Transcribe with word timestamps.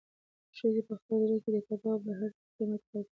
ښځې 0.57 0.81
په 0.87 0.93
خپل 0.99 1.17
زړه 1.25 1.37
کې 1.43 1.49
د 1.55 1.57
کبابو 1.67 2.05
د 2.07 2.09
هر 2.19 2.29
سیخ 2.37 2.49
قیمت 2.57 2.81
اټکل 2.83 3.01
کاوه. 3.01 3.09